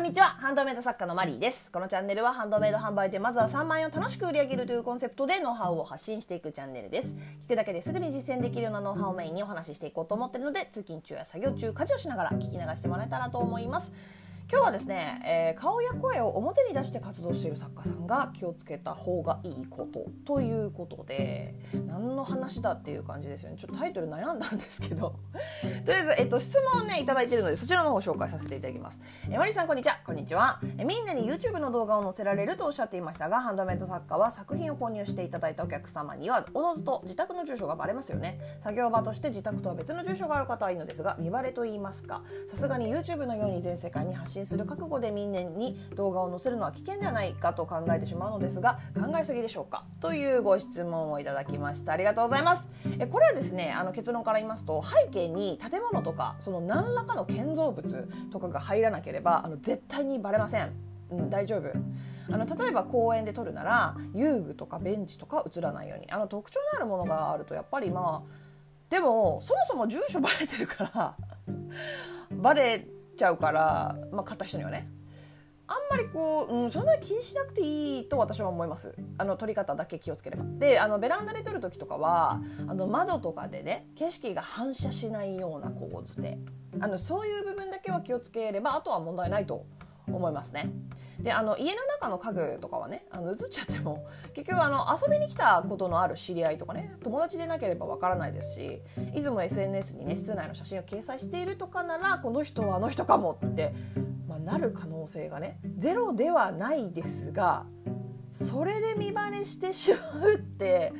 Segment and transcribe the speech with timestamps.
[0.00, 0.28] こんにちは。
[0.28, 1.70] ハンドメイド作家のマリーです。
[1.70, 7.14] このチャンネルはハンドメイド販売でまずは3万円を楽しく売り上げるというコンセプトでノウハウを発信していくチャンネルです。
[7.44, 13.92] 聞くだけですぐに実践できるようなノウハウをメインにお話ししていこうと思ってるので通勤中や作業中家事をしながら聞き流してもらえたらと思います。
[14.52, 21.54] 今日はですね、えー、顔や声を表に出して活動している作家さんが気をつけた方がいいことということで
[21.86, 23.56] 何の話だっていう感じですよね。
[23.56, 25.14] ちょっとタイトル悩んだんですけど。
[25.86, 30.00] とりあえず、えっと、質問をね頂いてるのでそちらの方を紹介させていただきます、えー、マリさんこんにちは。
[30.04, 38.40] こんにちは、えー、みんなに YouTube の動画を載せられるとおっしゃっていましたがハンドメイド作家は作品を購入していただいたお客様にはおのずと自宅の住所がバレますよね。
[38.60, 49.84] 作業場として自宅とは別の住所がある方はいいのですが見バレと言いますかさすがに YouTube のように全世界に発信する覚悟で民年に動画を載せるのは危険ではないかと考えてしまうのですが考えすぎでしょうか？
[50.00, 51.92] というご質問をいただきました。
[51.92, 52.68] ありがとうございます。
[52.98, 60.72] えこれはですねあの結論から言いますと背景に建物とかその何らかの建造物とかが入らなければあの絶対にバレません、
[61.10, 61.70] うん、大丈夫。
[62.32, 66.10] あの例えば公園で撮るなら遊具とかベンチとか映らないように。
[66.10, 68.50] あの特徴のあるものがあるとやっぱりまあ
[68.88, 71.16] でもそもそも住所バレてるから
[72.32, 72.86] バレ
[73.20, 74.88] ちゃうから、まあ、買った人にはね。
[75.66, 78.92] あんまりこう、うん、そんなに気にしなくていいと私は思います。
[79.18, 80.44] あの撮り方だけ気をつければ。
[80.58, 86.38] であのベランダで撮る時とかはあの窓とかでね景色が反射しないような構図で
[86.80, 89.64] あのそういう部分だけは気をつければあとは問題ないと
[90.08, 90.72] 思いますね。
[91.22, 98.82] であの家の中の家具とかはねあの映っちゃっても 結局あの遊びに来たことのある知り合いとかね友達でなければわからないですし
[99.14, 103.74] いつも SNS にね室内の写真を掲載しているとかならこの人はあの人かもって
[104.30, 107.66] まあ、なる可能性がねゼロではないですが
[108.32, 110.92] それで見バレしてしまうって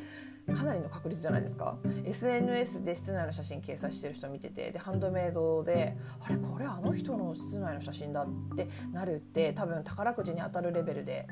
[0.55, 1.77] かなりの確率じゃないですか。
[2.05, 11.27] SNS で室内の写真掲載してる人見ててでハンドメイドであれこれあの人の室内の写真だってなるって多分宝くじに当たるレベルで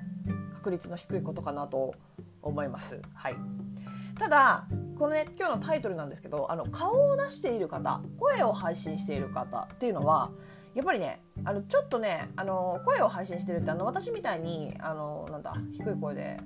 [0.55, 1.95] 確率の低いことかなと
[2.43, 3.01] 思います。
[3.15, 3.37] はい。
[4.19, 4.67] ただ
[4.99, 10.31] このね今日のタイトルなんですけどあの顔を出している方声を配信している方っていうのは
[10.75, 16.37] やっぱりねあのちょっとねあの声を配信してるってあの私みたいにあのなんだ低い声で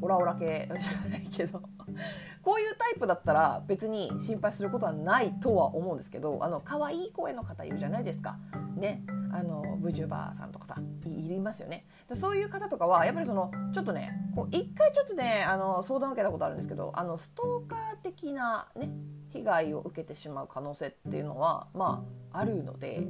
[0.00, 1.60] オラオラ系じゃないけど
[2.42, 8.38] こういうタイプだったら別に心配することはないとは思うんですけどあの可愛い声の方いるじゃないですか。
[8.76, 18.90] ねあの VTuber さんとかさいりますよねそういう方とかはやっぱりそのちょっとねこう一回ちょっとねあの相談を受けたことあるんですけどあのストーカー的なね
[19.28, 23.06] 被害を受けてしまう可能性っていうのはまああるので。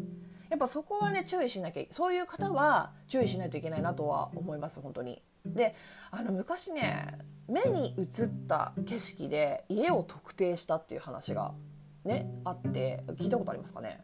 [0.49, 5.23] やっぱそこはね注意しなきゃそういう方は注意しないといけないなとは思います本当に。
[5.47, 5.75] で
[6.11, 7.19] あの昔ね
[7.49, 11.55] 目に映った景色で家を特定したっていう話が
[12.05, 14.01] ねあって聞いたことありますかね？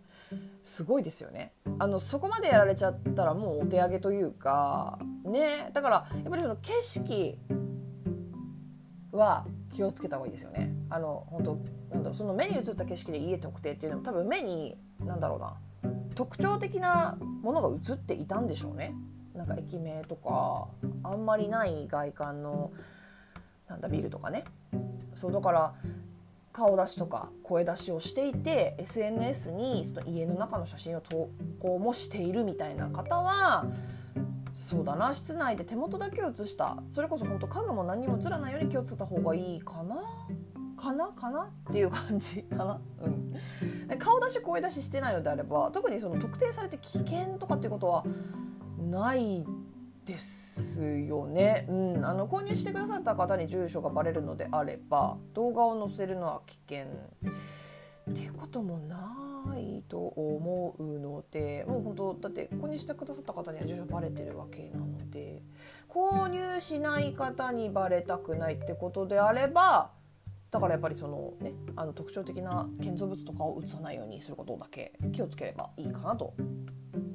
[0.62, 1.52] すごいですよね。
[1.78, 7.38] あのそこまでやられちゃったらもうお手上げというかねだからやっぱりその景色
[9.12, 10.72] は気をつけた方がいいですよね。
[10.88, 11.58] あの本当
[11.94, 15.54] なんだろうその目に映った景色で家特定っていうのも多分目になんだろうな
[16.14, 18.94] 特徴的なものが映っていたんでしょうね。
[19.34, 20.68] なんか駅名とか。
[21.04, 22.72] あんまりない外観の
[23.68, 24.44] なんだビルとかね。
[25.14, 25.74] そうだから
[26.52, 31.28] 顔出しとか声出しをしていて SNS にその家の中の写真を投
[31.60, 33.66] 稿もしているみたいな方は
[34.52, 36.78] そうだな室内で手元だけ写した。
[36.92, 39.96] それこそ本当家具も何にも映らないように気をつけた方がいいかな？
[40.76, 41.08] かな？
[41.12, 41.50] かな？
[41.68, 42.42] っていう感じ。
[42.56, 43.08] かな、う
[43.94, 48.04] ん、顔出し声出ししてないのであれば特にその特定されて危険とかっていうことは
[48.78, 49.44] ない
[50.04, 56.86] ですよね、うん、あの購入してくださった方に住所がバレるのであれば動画を載せるのは危険
[58.10, 65.42] っていうこともないと思うのでもう本当だって購入してくださった方には住所バレてるわけなので
[65.88, 69.90] 購入しない方にバレたくないってことであれば
[70.50, 76.34] だからやっぱりそのねあの特徴的な建造物とかを写さないようにすることだけ気をつければいいかなと。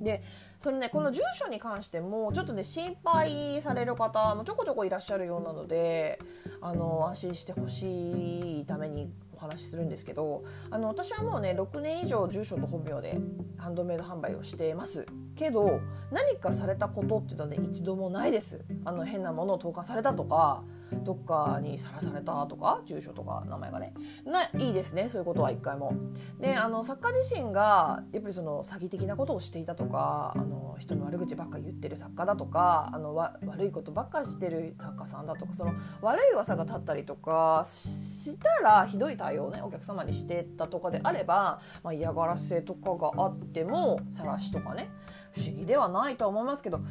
[0.02, 0.24] で
[0.60, 6.20] そのねこの住所に関してもちょっとね心配される方もちょこちょこいらっしゃるようなので
[6.62, 13.18] あの安心してほしいためにお話しするんですけどあの私はもうね6年以上住所と本名で
[13.58, 15.06] ハンドメイド販売をしてます。
[15.36, 15.80] けど
[16.12, 18.60] 何かされたことっていうのはね一度もないです。
[18.84, 20.64] あの変なものを投下されたとか
[21.04, 23.94] どっかにさらされたとか住所とか名前がね
[24.26, 25.08] ないいですね。
[25.08, 25.94] そういうことは一回も。
[26.42, 44.90] であの作家自身がやっぱりその詐欺的なことをしていたとかあのの人の悪口ばっか言ってる作家だとかあのわ悪いことばっかしてる作家さんだとかその悪い噂が立ったりとかしたらひどい対応をねお客様にしてたとかであれば、まあ、嫌がらせとかがあっても晒しとかね
[45.34, 46.82] 不思議ではないとは思いますけど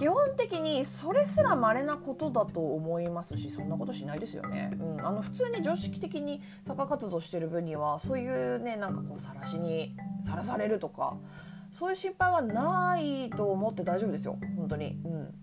[0.00, 9.94] 基本的にそれすら稀なことだと思いますしそんなことしないですよね、うん、あの普通に常識的に作家活動してる分にはそういうねなんかこう晒しに
[10.24, 11.18] さらされるとか
[11.72, 15.34] そういう心配はないと思って大丈夫ですよ本当に、うん、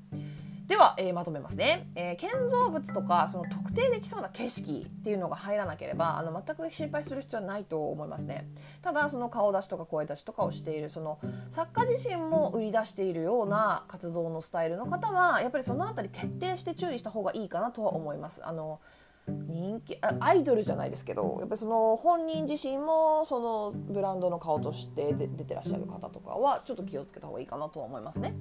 [0.68, 8.50] では、えー、まとめますね、えー、建造物とかその特定できそうな景色っていうのが入らなければあの全く心配する必要はないと思いますね。
[8.81, 11.19] ただその顔出しとか声出しとかをしているその
[11.51, 18.45] 作家自身も売り出しているような活動のスタイルの方はやっぱりその辺り徹底して注意した方がいいかなとは思います。
[18.45, 18.81] あの
[19.27, 28.35] 人気アイドルじゃないですけどやっぱりその本人自身もそのブランドの顔として出てらっしゃる方とかはちょっと気をつけた方がいいかなとは思いますね。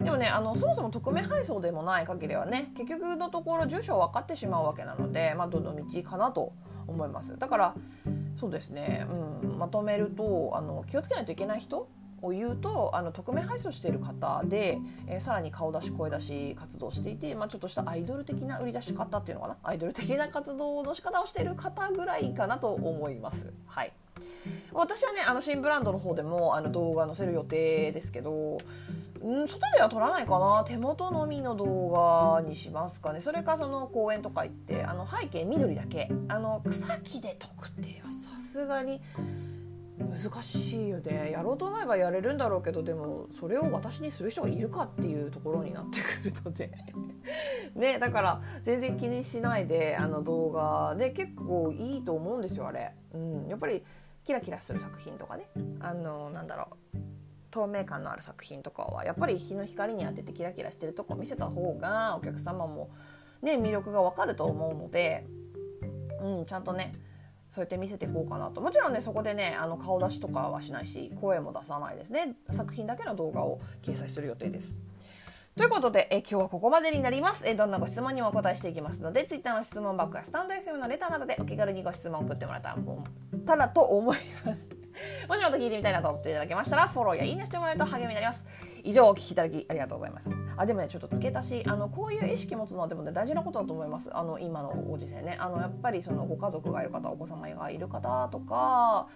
[0.00, 6.52] でもねあのそもそも匿名配送でもない限りはね結局のところ住所分かってしまうわけなので、まあ、どの道かなと
[6.86, 7.74] 思いますだから
[8.38, 9.06] そうですね、
[9.42, 11.88] うん、まとめるとあの気をつけないといけない人
[12.26, 19.56] を言うとあの匿名配送している方で、えー、さらに顔出し声出し活動していて、まあ、ちょっとしたアイドル的な売り出し方っていうのかな？
[19.62, 23.52] アイドル的な活動の仕方をしている方ぐらいかなと思います。
[23.66, 23.92] はい。
[24.72, 28.58] 私はねあの新ブランドの方でもあの動画載せる予定ですけど
[29.22, 30.64] ん外では撮らないかな。
[30.66, 33.20] 手元のみの動画にしますかね。
[33.20, 39.02] それかその公園とか行ってあの背景緑だけあの草木で撮くってはさすがに
[39.98, 41.30] 難しいよね。
[41.32, 46.70] やろうと思えばやれるんだろうけどでもそれを私にする人がいるかっていうところになってくるので
[47.74, 53.82] ね だから全然気にしないであの動画で結構いいと思うんですよあれ、うん、やっぱり
[54.24, 55.48] キラキラする作品とかね。
[55.80, 56.98] あのなんだろう。
[57.52, 62.90] 透明感のある作品とかはやっぱり日の光に当ててキラキラしてるとこ見せた方がお客様も
[63.40, 65.24] ね魅力がわかると思うので、
[66.20, 66.92] うん、ちゃんとね
[67.56, 74.78] そうやって見せていこうかなともちろんねそこでねあの顔出しとかはしないし声も出さないですね作品だけの動画を掲載する予定です。
[75.56, 77.48] ということで、え今日はここまでになります。
[77.48, 82.62] えどんなご質問にもお答えしていきますので、Twitter の質問バッグやスタンド FM のレターなどでお気軽にご質問を送ってもらっ
[83.46, 84.68] たらと思います。
[85.26, 88.44] もしまた聞いてみたいなと思っていただけましたら、フォローやいいねしてもらえると励みになります。
[88.86, 90.36] 以上、お聞きいただきありがとうございました。
[90.56, 94.16] あ、でもね、ちょっと付け足し、あの、こういう意識持つのはでもね、大事なことだと思います。
[94.16, 95.36] あの、今のご時世ね。
[95.38, 99.08] あの、やっぱりそのご家族がいる方、お子様がいる方とか、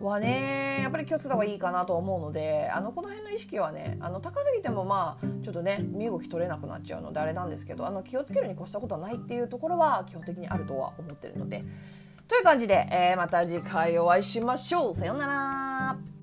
[0.00, 11.62] はねやっぱり気をつけた方がいいかなと思うのであのこの辺の意識はねあの高すぎてもまあちょっとね身動き取れなくなっちゃうのであれなんですけどあの気をつけるに越したことはないっていうところは基本的にあるとは思ってるので
[12.28, 16.19] という感じで、えー、また次回お会いしましょうさようなら